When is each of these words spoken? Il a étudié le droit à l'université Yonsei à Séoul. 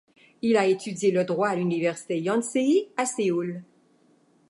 Il 0.41 0.57
a 0.57 0.65
étudié 0.65 1.11
le 1.11 1.23
droit 1.25 1.49
à 1.49 1.55
l'université 1.55 2.19
Yonsei 2.19 2.89
à 2.97 3.05
Séoul. 3.05 3.61